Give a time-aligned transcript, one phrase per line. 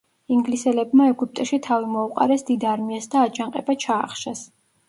[0.35, 4.47] ინგლისელებმა ეგვიპტეში თავი მოუყარეს დიდ არმიას და აჯანყება ჩაახშეს.